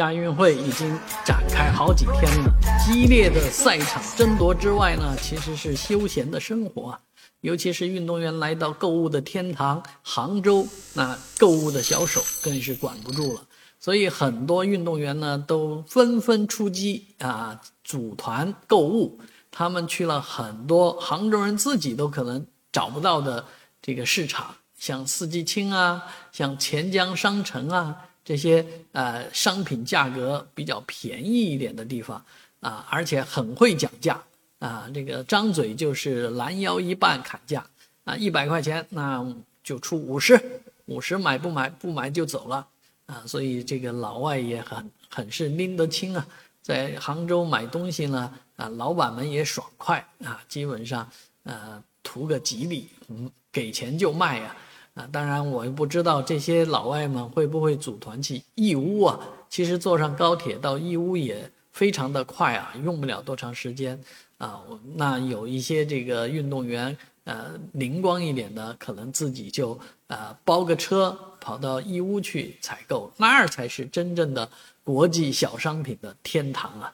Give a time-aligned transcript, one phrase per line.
[0.00, 2.50] 亚运会已经展开好几天了，
[2.82, 7.00] 激烈的赛场争夺之外呢，其实是休闲的生活啊。
[7.42, 13.42] 尤其是运动员来到购物的天堂杭州，那购物的小手更是管不住了。
[13.78, 19.20] 所以很多运动员呢都纷纷出击啊，组团购物。
[19.50, 23.44] 他们去了很多杭州人自己都可能找不到的
[23.82, 28.06] 这个市场，像四季青啊，像钱江商城啊。
[28.30, 32.24] 这些呃商品价格比较便宜一点的地方
[32.60, 34.22] 啊，而且很会讲价
[34.60, 37.66] 啊，这个张嘴就是拦腰一半砍价
[38.04, 39.26] 啊，一百块钱那
[39.64, 40.40] 就出五十，
[40.86, 42.64] 五十买不买不买就走了
[43.06, 46.24] 啊，所以这个老外也很很是拎得清啊，
[46.62, 51.10] 在杭州买东西呢啊，老板们也爽快啊，基本上
[51.42, 54.44] 呃图个吉利，嗯，给钱就卖呀。
[54.44, 59.18] 啊，啊当然我也不知道这些老外们会不会组团去义乌啊？
[59.48, 64.00] 其实坐上高铁到义乌也非常的快啊，用不了多长时间
[64.38, 64.60] 啊。
[64.96, 69.78] 那有一些这个运动员，呃，灵光一点的，可能自己就
[70.08, 74.48] 呃包个车跑到义乌去采购，那儿才是真正的
[74.82, 76.92] 国际小商品的天堂啊。